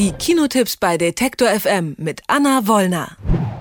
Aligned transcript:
Die 0.00 0.12
Kinotipps 0.12 0.78
bei 0.78 0.96
Detektor 0.96 1.48
FM 1.48 1.94
mit 1.98 2.22
Anna 2.26 2.66
Wollner. 2.66 3.18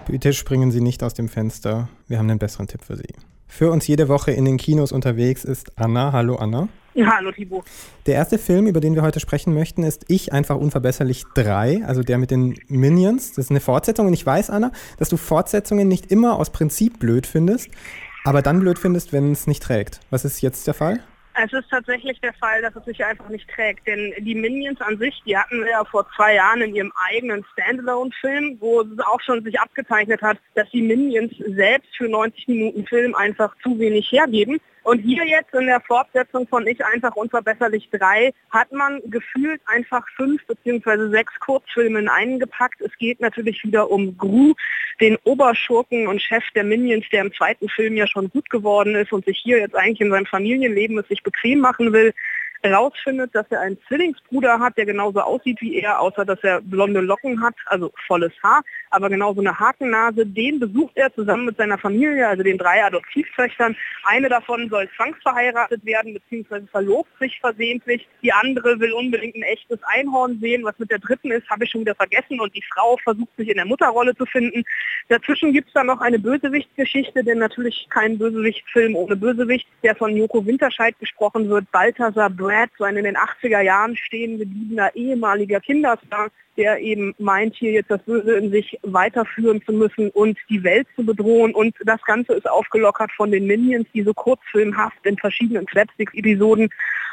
Bitte 0.07 0.31
springen 0.31 0.71
Sie 0.71 0.79
nicht 0.79 1.03
aus 1.03 1.13
dem 1.13 1.27
Fenster. 1.27 1.89
Wir 2.07 2.17
haben 2.17 2.29
einen 2.29 2.39
besseren 2.39 2.65
Tipp 2.65 2.81
für 2.81 2.95
Sie. 2.95 3.13
Für 3.45 3.69
uns 3.71 3.87
jede 3.87 4.07
Woche 4.07 4.31
in 4.31 4.45
den 4.45 4.55
Kinos 4.55 4.93
unterwegs 4.93 5.43
ist 5.43 5.77
Anna. 5.77 6.13
Hallo 6.13 6.37
Anna. 6.37 6.69
Ja, 6.93 7.17
hallo 7.17 7.33
Thibaut. 7.33 7.65
Der 8.05 8.15
erste 8.15 8.37
Film, 8.37 8.67
über 8.67 8.79
den 8.79 8.95
wir 8.95 9.01
heute 9.01 9.19
sprechen 9.19 9.53
möchten, 9.53 9.83
ist 9.83 10.05
Ich 10.07 10.31
einfach 10.31 10.55
unverbesserlich 10.55 11.25
3, 11.35 11.83
also 11.85 12.03
der 12.03 12.17
mit 12.17 12.31
den 12.31 12.57
Minions. 12.69 13.33
Das 13.33 13.47
ist 13.47 13.51
eine 13.51 13.59
Fortsetzung 13.59 14.07
und 14.07 14.13
ich 14.13 14.25
weiß, 14.25 14.49
Anna, 14.49 14.71
dass 14.95 15.09
du 15.09 15.17
Fortsetzungen 15.17 15.89
nicht 15.89 16.09
immer 16.09 16.37
aus 16.37 16.51
Prinzip 16.51 16.99
blöd 16.99 17.27
findest, 17.27 17.67
aber 18.23 18.41
dann 18.41 18.61
blöd 18.61 18.79
findest, 18.79 19.11
wenn 19.11 19.33
es 19.33 19.45
nicht 19.45 19.61
trägt. 19.61 19.99
Was 20.09 20.23
ist 20.23 20.39
jetzt 20.39 20.67
der 20.67 20.73
Fall? 20.73 21.01
Es 21.41 21.53
ist 21.53 21.69
tatsächlich 21.69 22.19
der 22.19 22.33
Fall, 22.33 22.61
dass 22.61 22.75
es 22.75 22.83
sich 22.83 23.03
einfach 23.05 23.29
nicht 23.29 23.49
trägt. 23.49 23.87
Denn 23.87 24.13
die 24.19 24.35
Minions 24.35 24.81
an 24.81 24.97
sich, 24.97 25.21
die 25.25 25.37
hatten 25.37 25.65
ja 25.65 25.85
vor 25.85 26.05
zwei 26.15 26.35
Jahren 26.35 26.61
in 26.61 26.75
ihrem 26.75 26.91
eigenen 27.09 27.45
Standalone-Film, 27.53 28.57
wo 28.59 28.81
es 28.81 28.87
auch 29.05 29.21
schon 29.21 29.41
sich 29.43 29.57
abgezeichnet 29.57 30.21
hat, 30.21 30.37
dass 30.55 30.69
die 30.71 30.81
Minions 30.81 31.33
selbst 31.55 31.95
für 31.95 32.09
90 32.09 32.47
Minuten 32.49 32.85
Film 32.85 33.15
einfach 33.15 33.55
zu 33.63 33.79
wenig 33.79 34.11
hergeben. 34.11 34.59
Und 34.83 34.99
hier 34.99 35.25
jetzt 35.25 35.53
in 35.53 35.65
der 35.65 35.81
Fortsetzung 35.81 36.47
von 36.47 36.65
Ich 36.67 36.83
einfach 36.85 37.15
unverbesserlich 37.15 37.89
3 37.91 38.33
hat 38.49 38.71
man 38.71 39.01
gefühlt 39.05 39.61
einfach 39.65 40.05
fünf 40.15 40.45
beziehungsweise 40.47 41.09
sechs 41.09 41.37
Kurzfilme 41.39 41.99
in 41.99 42.07
einen 42.07 42.39
gepackt. 42.39 42.81
Es 42.81 42.95
geht 42.97 43.19
natürlich 43.19 43.63
wieder 43.63 43.91
um 43.91 44.17
Gru, 44.17 44.53
den 45.01 45.17
Oberschurken 45.23 46.07
und 46.07 46.21
Chef 46.21 46.43
der 46.55 46.63
Minions, 46.63 47.05
der 47.11 47.21
im 47.21 47.33
zweiten 47.33 47.69
Film 47.69 47.95
ja 47.95 48.07
schon 48.07 48.29
gut 48.29 48.49
geworden 48.49 48.95
ist 48.95 49.11
und 49.11 49.25
sich 49.25 49.39
hier 49.39 49.59
jetzt 49.59 49.75
eigentlich 49.75 50.01
in 50.01 50.11
seinem 50.11 50.25
Familienleben 50.25 50.97
es 50.97 51.07
sich 51.07 51.23
bequem 51.23 51.59
machen 51.59 51.93
will 51.93 52.13
herausfindet, 52.61 53.33
dass 53.33 53.45
er 53.49 53.61
einen 53.61 53.77
Zwillingsbruder 53.87 54.59
hat, 54.59 54.77
der 54.77 54.85
genauso 54.85 55.21
aussieht 55.21 55.61
wie 55.61 55.77
er, 55.77 55.99
außer 55.99 56.25
dass 56.25 56.39
er 56.43 56.61
blonde 56.61 57.01
Locken 57.01 57.41
hat, 57.41 57.55
also 57.65 57.91
volles 58.07 58.33
Haar, 58.43 58.63
aber 58.89 59.09
genauso 59.09 59.41
eine 59.41 59.57
Hakennase. 59.57 60.25
Den 60.25 60.59
besucht 60.59 60.93
er 60.95 61.13
zusammen 61.13 61.45
mit 61.45 61.57
seiner 61.57 61.77
Familie, 61.77 62.27
also 62.27 62.43
den 62.43 62.57
drei 62.57 62.83
Adoptivtöchtern. 62.83 63.75
Eine 64.03 64.29
davon 64.29 64.69
soll 64.69 64.89
zwangsverheiratet 64.95 65.85
werden, 65.85 66.13
beziehungsweise 66.13 66.67
verlobt 66.67 67.11
sich 67.19 67.39
versehentlich. 67.39 68.07
Die 68.21 68.33
andere 68.33 68.79
will 68.79 68.93
unbedingt 68.93 69.35
ein 69.35 69.43
echtes 69.43 69.79
Einhorn 69.83 70.39
sehen. 70.39 70.63
Was 70.63 70.77
mit 70.79 70.91
der 70.91 70.99
dritten 70.99 71.31
ist, 71.31 71.49
habe 71.49 71.63
ich 71.63 71.71
schon 71.71 71.81
wieder 71.81 71.95
vergessen. 71.95 72.39
Und 72.39 72.55
die 72.55 72.63
Frau 72.73 72.97
versucht 73.03 73.35
sich 73.37 73.49
in 73.49 73.55
der 73.55 73.65
Mutterrolle 73.65 74.15
zu 74.15 74.25
finden. 74.25 74.63
Dazwischen 75.07 75.53
gibt 75.53 75.67
es 75.67 75.73
dann 75.73 75.87
noch 75.87 76.01
eine 76.01 76.19
Bösewichtsgeschichte, 76.19 77.23
denn 77.23 77.39
natürlich 77.39 77.87
kein 77.89 78.17
Bösewichtfilm 78.17 78.95
ohne 78.95 79.15
Bösewicht, 79.15 79.67
der 79.83 79.95
von 79.95 80.15
Joko 80.15 80.45
Winterscheid 80.45 80.97
gesprochen 80.99 81.49
wird. 81.49 81.69
Balthasar 81.71 82.29
Brad, 82.49 82.69
so 82.79 82.83
ein 82.83 82.97
in 82.97 83.03
den 83.03 83.15
80er 83.15 83.61
Jahren 83.61 83.95
stehen 83.95 84.39
gebliebener 84.39 84.89
ehemaliger 84.95 85.59
Kinderstar, 85.59 86.29
der 86.57 86.79
eben 86.79 87.13
meint, 87.19 87.55
hier 87.55 87.71
jetzt 87.71 87.91
das 87.91 88.01
Böse 88.01 88.37
in 88.37 88.49
sich 88.49 88.79
weiterführen 88.81 89.61
zu 89.63 89.71
müssen 89.71 90.09
und 90.09 90.37
die 90.49 90.63
Welt 90.63 90.87
zu 90.95 91.05
bedrohen. 91.05 91.53
Und 91.53 91.75
das 91.85 92.01
Ganze 92.01 92.33
ist 92.33 92.49
aufgelockert 92.49 93.11
von 93.11 93.31
den 93.31 93.45
Minions, 93.45 93.87
die 93.93 94.01
so 94.01 94.15
kurzfilmhaft 94.15 94.97
in 95.05 95.15
verschiedenen 95.17 95.67
Slapstick-Episoden 95.67 96.69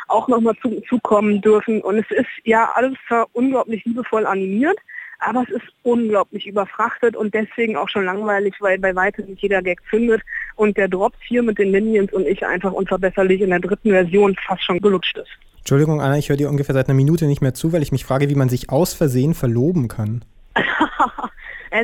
auch 0.09 0.27
nochmal 0.29 0.55
zu, 0.63 0.81
zukommen 0.89 1.43
dürfen. 1.43 1.83
Und 1.83 1.99
es 1.99 2.11
ist 2.11 2.31
ja 2.45 2.73
alles 2.75 2.97
unglaublich 3.35 3.85
liebevoll 3.85 4.25
animiert, 4.25 4.79
aber 5.19 5.45
es 5.49 5.57
ist 5.57 5.67
unglaublich 5.83 6.47
überfrachtet 6.47 7.17
und 7.17 7.35
deswegen 7.35 7.77
auch 7.77 7.89
schon 7.89 8.05
langweilig, 8.05 8.55
weil 8.61 8.79
bei 8.79 8.95
weitem 8.95 9.27
nicht 9.27 9.43
jeder 9.43 9.63
Gag 9.63 9.81
zündet 9.91 10.23
und 10.57 10.77
der 10.77 10.89
Drops 10.89 11.19
hier 11.27 11.43
mit 11.43 11.59
den 11.59 11.71
Minions 11.71 12.13
und 12.13 12.27
ich 12.27 12.45
einfach 12.47 12.73
unverbesserlich 12.73 13.41
in 13.41 13.51
der 13.51 13.61
dritten 13.61 13.91
Version 13.91 14.37
fast 14.47 14.63
schon 14.65 14.81
gelutscht 14.81 15.17
ist. 15.17 15.31
Entschuldigung, 15.59 16.01
Anna, 16.01 16.17
ich 16.17 16.29
höre 16.29 16.37
dir 16.37 16.49
ungefähr 16.49 16.75
seit 16.75 16.89
einer 16.89 16.95
Minute 16.95 17.27
nicht 17.27 17.43
mehr 17.43 17.55
zu, 17.55 17.73
weil 17.73 17.83
ich 17.83 17.93
mich 17.93 18.05
frage, 18.05 18.29
wie 18.29 18.37
man 18.37 18.49
sich 18.49 18.71
aus 18.71 18.95
Versehen 18.95 19.35
verloben 19.35 19.89
kann. 19.89 20.25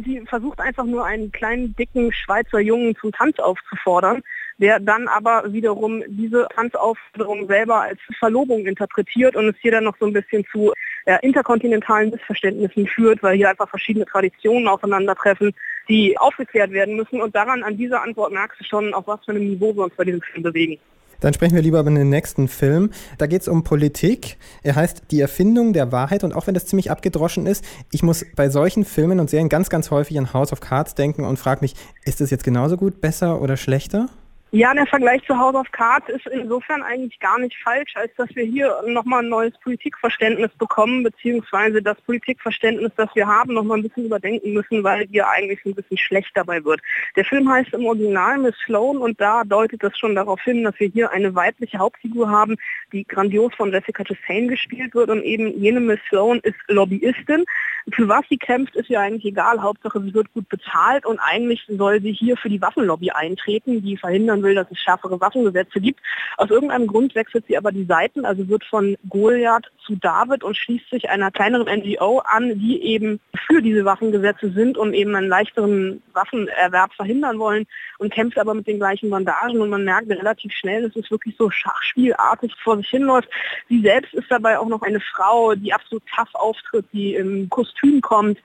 Sie 0.05 0.23
versucht 0.27 0.61
einfach 0.61 0.85
nur 0.85 1.05
einen 1.05 1.33
kleinen, 1.33 1.75
dicken 1.77 2.13
Schweizer 2.13 2.61
Jungen 2.61 2.97
zum 2.97 3.13
Tanz 3.13 3.39
aufzufordern, 3.39 4.23
der 4.59 4.81
dann 4.81 5.09
aber 5.09 5.53
wiederum 5.53 6.03
diese 6.07 6.47
Tanzaufforderung 6.55 7.47
selber 7.47 7.83
als 7.83 7.99
Verlobung 8.19 8.67
interpretiert 8.67 9.37
und 9.37 9.49
es 9.49 9.57
hier 9.61 9.73
dann 9.73 9.85
noch 9.85 9.97
so 9.99 10.07
ein 10.07 10.13
bisschen 10.13 10.45
zu 10.53 10.73
ja, 11.07 11.17
interkontinentalen 11.17 12.11
Missverständnissen 12.11 12.87
führt, 12.87 13.23
weil 13.23 13.37
hier 13.37 13.51
einfach 13.51 13.69
verschiedene 13.69 14.07
Traditionen 14.07 14.69
aufeinandertreffen, 14.69 15.55
die 15.89 16.17
aufgeklärt 16.19 16.71
werden 16.71 16.97
müssen. 16.97 17.21
Und 17.21 17.35
daran, 17.35 17.63
an 17.63 17.77
dieser 17.77 18.03
Antwort 18.03 18.33
merkst 18.33 18.61
du 18.61 18.65
schon, 18.65 18.95
auf 18.95 19.07
was 19.07 19.25
für 19.25 19.33
einem 19.33 19.49
Niveau 19.49 19.75
wir 19.75 19.85
uns 19.85 19.95
bei 19.97 20.05
diesem 20.05 20.23
Film 20.23 20.43
bewegen. 20.43 20.79
Dann 21.23 21.35
sprechen 21.35 21.55
wir 21.55 21.63
lieber 21.63 21.79
über 21.79 21.91
den 21.91 22.09
nächsten 22.09 22.49
Film. 22.49 22.91
Da 23.17 23.29
geht 23.29 23.43
es 23.43 23.49
um 23.49 23.63
Politik. 23.63 24.39
Er 24.65 24.75
heißt 24.75 25.05
Die 25.13 25.21
Erfindung 25.21 25.73
der 25.73 25.93
Wahrheit. 25.93 26.25
Und 26.25 26.33
auch 26.35 26.49
wenn 26.49 26.55
das 26.55 26.67
ziemlich 26.67 26.91
abgedroschen 26.91 27.47
ist, 27.47 27.65
ich 27.93 28.03
muss 28.03 28.27
bei 28.35 28.51
solchen 28.51 28.85
Filmen 28.85 29.21
und 29.21 29.31
Serien 29.31 29.49
ganz, 29.49 29.71
ganz 29.71 29.93
häufig 29.93 30.19
an 30.19 30.33
House 30.33 30.53
of 30.53 30.61
Cards 30.61 30.97
denken 30.97 31.25
und 31.25 31.39
frage 31.39 31.61
mich, 31.61 31.75
ist 32.05 32.21
das 32.21 32.31
jetzt 32.31 32.43
genauso 32.43 32.77
gut, 32.77 33.01
besser 33.01 33.41
oder 33.41 33.57
schlechter? 33.57 34.09
Ja, 34.55 34.75
der 34.75 34.87
Vergleich 34.87 35.25
zu 35.27 35.39
House 35.39 35.55
of 35.55 35.73
Cards 35.73 36.11
ist 36.11 36.27
insofern 36.27 36.83
eigentlich 36.83 37.19
gar 37.21 37.39
nicht 37.39 37.57
falsch, 37.65 37.97
als 37.97 38.15
dass 38.17 38.29
wir 38.37 38.45
hier 38.45 38.83
nochmal 38.87 39.23
ein 39.23 39.31
neues 39.31 39.55
Politikverständnis 39.65 40.51
bekommen, 40.59 41.03
beziehungsweise 41.03 41.81
das 41.81 41.99
Politikverständnis, 42.03 42.93
das 42.95 43.09
wir 43.15 43.27
haben, 43.27 43.55
nochmal 43.55 43.79
ein 43.79 43.83
bisschen 43.83 44.05
überdenken 44.05 44.53
müssen, 44.53 44.85
weil 44.85 45.07
hier 45.07 45.27
eigentlich 45.27 45.65
ein 45.65 45.75
bisschen 45.75 45.97
schlecht 45.97 46.33
dabei 46.35 46.63
wird. 46.67 46.83
Der 47.17 47.25
Film 47.25 47.51
heißt 47.51 47.73
im 47.73 47.87
Original 47.87 48.37
Miss 48.37 48.55
Sloan 48.67 48.99
und 48.99 49.19
da 49.19 49.43
deutet 49.45 49.83
das 49.83 49.97
schon 49.99 50.15
darauf 50.15 50.43
hin, 50.43 50.65
dass 50.65 50.79
wir 50.79 50.89
hier 50.89 51.11
eine 51.13 51.35
weibliche 51.35 51.79
Hauptfigur 51.79 52.29
haben, 52.29 52.57
die 52.93 53.05
grandios 53.05 53.55
von 53.55 53.73
Jessica 53.73 54.05
Chastain 54.05 54.49
gespielt 54.49 54.95
wird 54.95 55.09
und 55.09 55.23
eben 55.23 55.59
jene 55.63 55.81
Miss 55.81 56.01
Sloan 56.11 56.41
ist 56.41 56.59
Lobbyistin. 56.69 57.47
Für 57.91 58.07
was 58.07 58.25
sie 58.29 58.37
kämpft, 58.37 58.77
ist 58.77 58.91
ja 58.91 59.01
eigentlich 59.01 59.25
egal. 59.25 59.63
Hauptsache, 59.63 60.01
sie 60.03 60.13
wird 60.13 60.33
gut 60.35 60.49
bezahlt 60.51 61.07
und 61.07 61.19
eigentlich 61.21 61.65
soll 61.69 62.03
sie 62.03 62.13
hier 62.13 62.37
für 62.37 62.51
die 62.51 62.61
Waffenlobby 62.61 63.11
eintreten, 63.13 63.83
die 63.83 63.97
verhindern 63.97 64.42
will, 64.43 64.55
dass 64.55 64.71
es 64.71 64.79
schärfere 64.79 65.21
Waffengesetze 65.21 65.81
gibt. 65.81 66.01
Aus 66.37 66.51
irgendeinem 66.51 66.87
Grund 66.87 67.15
wechselt 67.15 67.45
sie 67.47 67.57
aber 67.57 67.73
die 67.73 67.85
Seiten, 67.85 68.25
also 68.25 68.49
wird 68.49 68.65
von 68.65 68.97
Goliath 69.09 69.71
zu 69.85 69.97
David 69.97 70.45
und 70.45 70.57
schließt 70.57 70.91
sich 70.91 71.11
einer 71.11 71.31
kleineren 71.31 71.67
NGO 71.67 72.19
an, 72.21 72.59
die 72.59 72.83
eben 72.83 73.21
für 73.47 73.63
diese 73.63 73.85
Waffengesetze 73.85 74.51
sind 74.53 74.79
und 74.79 74.95
eben 74.95 75.15
einen 75.15 75.29
leichteren 75.29 76.03
Waffenerwerb 76.13 76.93
verhindern 76.95 77.39
wollen 77.39 77.67
und 77.99 78.13
kämpft 78.13 78.39
aber 78.39 78.55
mit 78.55 78.67
den 78.67 78.79
gleichen 78.79 79.11
Bandagen 79.11 79.61
und 79.61 79.71
man 79.71 79.85
merkt 79.85 80.09
relativ 80.09 80.53
schnell, 80.53 80.83
dass 80.83 80.97
es 80.97 81.11
wirklich 81.11 81.35
so 81.39 81.51
schachspielartig 81.51 82.55
vor 82.63 82.77
sich 82.77 82.89
hinläuft. 82.89 83.29
Sie 83.69 83.81
selbst 83.81 84.15
ist 84.15 84.31
dabei 84.31 84.59
auch 84.59 84.69
noch 84.69 84.83
eine 84.83 85.01
Frau, 85.01 85.55
die 85.55 85.73
absolut 85.73 86.03
tough 86.15 86.35
auftritt, 86.35 86.87
die 86.93 87.15
im 87.15 87.49
Kostüm 87.49 88.01
kommt, 88.01 88.39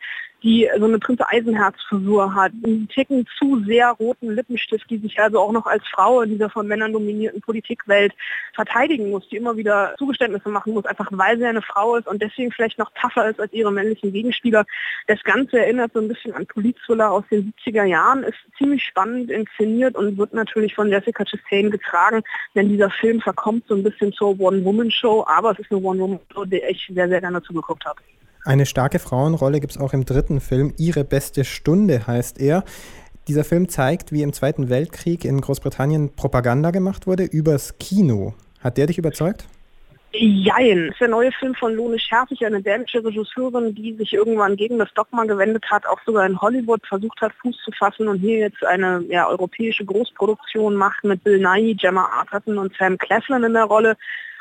die 0.44 0.70
so 0.78 0.86
eine 0.86 1.00
Prinze 1.00 1.28
Eisenherz-Frisur 1.28 2.36
hat, 2.36 2.52
einen 2.64 2.88
Ticken 2.90 3.26
zu 3.38 3.64
sehr 3.66 3.90
roten 3.92 4.32
Lippenstift, 4.32 4.90
die 4.90 4.98
sich 4.98 5.20
also 5.20 5.40
auch 5.40 5.52
noch 5.52 5.66
als 5.66 5.84
Frau 5.88 6.22
in 6.22 6.32
dieser 6.32 6.50
von 6.50 6.68
Männern 6.68 6.94
dominierten 6.94 7.42
Politikwelt 7.42 8.14
verteidigen 8.54 9.10
muss, 9.10 9.28
die 9.30 9.38
immer 9.38 9.58
wieder 9.58 9.96
Zugeständnisse 9.98 10.50
machen 10.50 10.74
muss, 10.74 10.86
einfach 10.86 11.08
weil 11.12 11.38
sie 11.38 11.46
eine 11.46 11.62
Frau 11.62 11.96
ist 11.96 12.08
und 12.08 12.22
deswegen 12.22 12.52
vielleicht 12.52 12.78
noch 12.78 12.92
tougher 13.00 13.30
ist 13.30 13.40
als 13.40 13.52
ihre 13.54 13.72
männlichen 13.72 14.14
Gegenspieler. 14.14 14.66
Das 15.08 15.24
Ganze 15.24 15.60
erinnert 15.60 15.94
so 15.94 16.00
ein 16.00 16.08
bisschen 16.08 16.34
an 16.34 16.46
Polizthriller 16.46 17.12
aus 17.12 17.24
den 17.32 17.54
70er 17.66 17.86
Jahren, 17.86 18.24
ist 18.24 18.38
ziemlich 18.58 18.84
spannend 18.84 19.32
inszeniert 19.32 19.96
und 19.96 20.18
wird 20.18 20.34
natürlich 20.34 20.76
von 20.76 20.90
Jessica 20.90 21.24
Chastain 21.26 21.72
getragen, 21.72 22.22
denn 22.54 22.70
dieser 22.70 22.90
Film 22.90 23.22
verkommt 23.22 23.66
so 23.68 23.76
ein 23.76 23.84
bisschen 23.84 24.14
zur 24.14 24.40
One-Woman-Show, 24.40 25.26
aber 25.28 25.52
es 25.52 25.60
ist 25.60 25.72
eine 25.72 25.82
One-Woman-Show, 25.82 26.46
der 26.46 26.70
ich 26.70 26.90
sehr, 26.94 27.08
sehr 27.08 27.22
gerne 27.22 27.42
zugeguckt 27.42 27.86
habe. 27.86 28.00
Eine 28.48 28.66
starke 28.66 29.00
Frauenrolle 29.00 29.60
gibt 29.60 29.74
es 29.74 29.78
auch 29.78 29.92
im 29.92 30.06
dritten 30.06 30.40
Film. 30.40 30.74
Ihre 30.78 31.04
beste 31.04 31.44
Stunde 31.44 32.08
heißt 32.08 32.40
er. 32.40 32.64
Dieser 33.28 33.44
Film 33.44 33.68
zeigt, 33.68 34.14
wie 34.14 34.22
im 34.22 34.32
Zweiten 34.32 34.70
Weltkrieg 34.70 35.26
in 35.26 35.42
Großbritannien 35.42 36.16
Propaganda 36.16 36.72
gemacht 36.72 37.08
wurde 37.08 37.26
übers 37.26 37.78
Kino. 37.78 38.36
Hat 38.62 38.78
der 38.78 38.88
dich 38.88 38.98
überzeugt? 38.98 39.46
Jein. 40.14 40.86
Das 40.86 40.94
ist 40.94 41.02
der 41.02 41.10
neue 41.10 41.34
Film 41.34 41.56
von 41.56 41.76
Lone 41.76 42.00
Scherfig, 42.00 42.46
eine 42.46 42.62
dänische 42.62 43.04
Regisseurin, 43.04 43.76
die 43.76 43.94
sich 43.96 44.14
irgendwann 44.14 44.56
gegen 44.56 44.80
das 44.80 44.94
Dogma 44.94 45.26
gewendet 45.26 45.66
hat, 45.70 45.86
auch 45.86 46.00
sogar 46.06 46.26
in 46.26 46.40
Hollywood 46.40 46.88
versucht 46.88 47.20
hat, 47.20 47.34
Fuß 47.42 47.58
zu 47.66 47.72
fassen 47.78 48.08
und 48.08 48.20
hier 48.20 48.38
jetzt 48.40 48.64
eine 48.66 49.04
ja, 49.10 49.28
europäische 49.28 49.84
Großproduktion 49.84 50.74
macht 50.74 51.04
mit 51.04 51.22
Bill 51.22 51.40
Nighy, 51.40 51.76
Gemma 51.76 52.06
Arterton 52.06 52.60
und 52.60 52.74
Sam 52.80 52.98
Claflin 52.98 53.44
in 53.44 53.56
der 53.56 53.66
Rolle. 53.66 53.98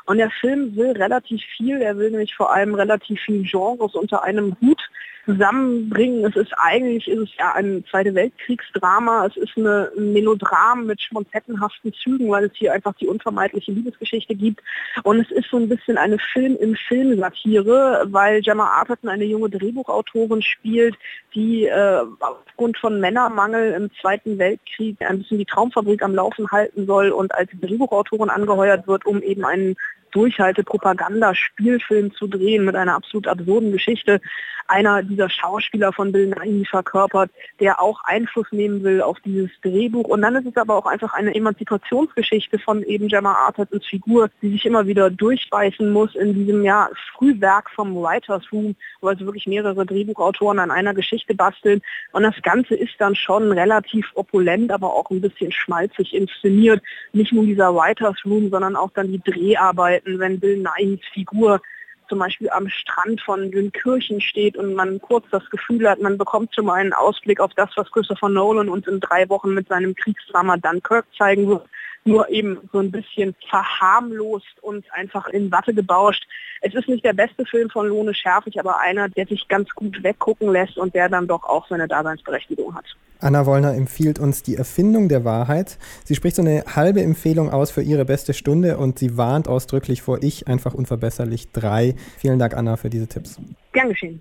Und 0.07 0.19
der 0.19 0.31
Film 0.31 0.75
will 0.77 0.93
relativ 0.93 1.43
viel, 1.57 1.83
er 1.83 1.97
will 1.97 2.11
nämlich 2.11 2.35
vor 2.35 2.53
allem 2.53 2.75
relativ 2.75 3.21
viele 3.21 3.43
Genres 3.43 3.95
unter 3.95 4.23
einem 4.23 4.57
Hut 4.61 4.81
zusammenbringen. 5.27 6.25
Es 6.25 6.37
ist 6.37 6.53
eigentlich 6.57 7.07
ist 7.09 7.19
es 7.19 7.37
ja 7.39 7.53
ein 7.55 7.85
Zweite 7.91 8.15
Weltkriegsdrama, 8.15 9.27
es 9.27 9.37
ist 9.37 9.57
eine, 9.57 9.91
ein 9.97 10.13
Melodram 10.13 10.87
mit 10.87 11.03
schmonzettenhaften 11.03 11.93
Zügen, 11.93 12.31
weil 12.31 12.45
es 12.45 12.53
hier 12.55 12.73
einfach 12.73 12.95
die 12.95 13.09
unvermeidliche 13.09 13.73
Liebesgeschichte 13.73 14.35
gibt. 14.35 14.63
Und 15.03 15.21
es 15.21 15.31
ist 15.31 15.51
so 15.51 15.59
ein 15.59 15.69
bisschen 15.69 15.99
eine 15.99 16.19
Film 16.33 16.57
im 16.59 16.75
Film 16.77 17.19
Satire, 17.19 18.07
weil 18.07 18.41
Gemma 18.41 18.69
Arterton 18.69 19.11
eine 19.11 19.25
junge 19.25 19.51
Drehbuchautorin 19.51 20.43
spielt, 20.43 20.97
die 21.35 21.67
äh, 21.67 22.03
aufgrund 22.21 22.79
von 22.79 23.01
Männermangel 23.01 23.73
im 23.73 23.91
Zweiten 24.01 24.39
Weltkrieg 24.39 24.97
ein 25.03 25.19
bisschen 25.19 25.39
die 25.39 25.45
Traumfabrik 25.45 26.03
am 26.03 26.15
Laufen 26.15 26.51
halten 26.51 26.87
soll 26.87 27.11
und 27.11 27.35
als 27.35 27.51
Drehbuchautorin 27.61 28.31
angeheuert 28.31 28.87
wird, 28.87 29.05
um 29.05 29.21
eben 29.23 29.45
einen 29.45 29.77
durchhalte, 30.17 30.65
Propaganda-Spielfilm 30.65 32.15
zu 32.15 32.27
drehen 32.27 32.65
mit 32.65 32.75
einer 32.75 32.95
absolut 32.95 33.29
absurden 33.29 33.71
Geschichte. 33.71 34.21
Einer 34.69 35.05
dieser 35.05 35.31
Schauspieler 35.31 35.93
von 35.93 36.11
Bill 36.11 36.27
Nighy 36.27 36.65
verkörpert, 36.65 37.31
der 37.61 37.81
auch 37.81 38.01
Einfluss 38.03 38.47
nehmen 38.51 38.83
will 38.83 39.01
auf 39.01 39.21
dieses 39.21 39.51
Drehbuch. 39.63 40.09
Und 40.09 40.23
dann 40.23 40.35
ist 40.35 40.47
es 40.47 40.57
aber 40.57 40.75
auch 40.75 40.87
einfach 40.87 41.13
eine 41.13 41.35
Emanzipationsgeschichte 41.35 42.59
von 42.59 42.83
eben 42.83 43.07
Gemma 43.07 43.33
Artertons 43.33 43.87
Figur, 43.87 44.29
die 44.43 44.51
sich 44.51 44.67
immer 44.67 44.87
wieder 44.87 45.09
durchbeißen 45.11 45.93
muss 45.93 46.17
in 46.17 46.35
diesem 46.35 46.65
ja, 46.65 46.89
Frühwerk 47.13 47.71
vom 47.71 47.95
Writers 47.95 48.43
Room, 48.51 48.75
wo 49.01 49.09
also 49.09 49.25
wirklich 49.25 49.47
mehrere 49.47 49.87
Drehbuchautoren 49.87 50.59
an 50.59 50.73
einer 50.73 50.95
Geschichte 50.95 51.35
basteln. 51.35 51.81
Und 52.11 52.25
das 52.25 52.35
Ganze 52.43 52.75
ist 52.75 52.95
dann 52.99 53.15
schon 53.15 53.53
relativ 53.53 54.11
opulent, 54.15 54.73
aber 54.73 54.95
auch 54.95 55.11
ein 55.11 55.21
bisschen 55.21 55.53
schmalzig 55.53 56.13
inszeniert. 56.13 56.83
Nicht 57.13 57.33
nur 57.33 57.45
dieser 57.45 57.73
Writers 57.73 58.17
Room, 58.25 58.51
sondern 58.51 58.75
auch 58.75 58.91
dann 58.95 59.13
die 59.13 59.23
Dreharbeiten, 59.23 60.06
wenn 60.07 60.41
Bill 60.41 60.59
Nighy's 60.59 61.05
Figur 61.13 61.61
zum 62.09 62.21
Beispiel 62.21 62.49
am 62.51 62.69
Strand 62.69 63.21
von 63.21 63.51
Dünkirchen 63.51 64.21
steht 64.21 64.57
und 64.57 64.75
man 64.75 65.01
kurz 65.01 65.27
das 65.31 65.49
Gefühl 65.51 65.89
hat, 65.89 66.01
man 66.01 66.17
bekommt 66.17 66.55
schon 66.55 66.67
mal 66.67 66.75
einen 66.75 66.93
Ausblick 66.93 67.41
auf 67.41 67.53
das, 67.55 67.71
was 67.75 67.91
Christopher 67.91 68.29
Nolan 68.29 68.69
uns 68.69 68.87
in 68.87 69.01
drei 69.01 69.29
Wochen 69.29 69.55
mit 69.55 69.69
seinem 69.69 69.95
Kriegsdrama 69.95 70.57
Dunkirk 70.57 71.07
zeigen 71.17 71.49
wird 71.49 71.67
nur 72.07 72.29
eben 72.31 72.59
so 72.73 72.79
ein 72.79 72.91
bisschen 72.91 73.35
verharmlost 73.49 74.63
und 74.63 74.85
einfach 74.93 75.29
in 75.29 75.51
Watte 75.51 75.75
gebauscht. 75.75 76.27
Es 76.63 76.75
ist 76.75 76.89
nicht 76.89 77.05
der 77.05 77.13
beste 77.13 77.45
Film 77.45 77.69
von 77.71 77.89
Lohne 77.89 78.15
Schärfig, 78.15 78.59
aber 78.59 78.81
einer, 78.81 79.09
der 79.09 79.27
sich 79.27 79.49
ganz 79.49 79.69
gut 79.71 80.03
weggucken 80.03 80.51
lässt 80.51 80.79
und 80.79 80.95
der 80.95 81.09
dann 81.09 81.27
doch 81.27 81.45
auch 81.45 81.69
seine 81.69 81.89
Daseinsberechtigung 81.89 82.75
hat. 82.75 82.85
Anna 83.19 83.47
Wollner 83.47 83.75
empfiehlt 83.75 84.19
uns 84.19 84.43
die 84.43 84.57
Erfindung 84.57 85.09
der 85.09 85.25
Wahrheit. 85.25 85.79
Sie 86.05 86.15
spricht 86.15 86.37
so 86.37 86.43
eine 86.43 86.65
halbe 86.75 87.01
Empfehlung 87.03 87.51
aus 87.51 87.71
für 87.71 87.83
ihre 87.83 88.05
beste 88.05 88.35
Stunde 88.35 88.77
und 88.77 88.99
sie 88.99 89.17
warnt 89.17 89.49
ausdrücklich 89.49 90.03
vor 90.03 90.23
Ich 90.23 90.49
einfach 90.49 90.75
unverbesserlich 90.75 91.51
3. 91.53 91.95
Vielen 92.19 92.39
Dank, 92.39 92.55
Anna, 92.55 92.77
für 92.77 92.91
diese 92.91 93.07
Tipps. 93.07 93.41
Gern 93.73 93.89
geschehen. 93.89 94.21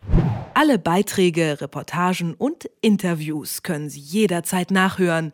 Alle 0.54 0.80
Beiträge, 0.80 1.60
Reportagen 1.60 2.36
und 2.36 2.70
Interviews 2.82 3.64
können 3.64 3.90
Sie 3.90 4.00
jederzeit 4.00 4.72
nachhören 4.72 5.34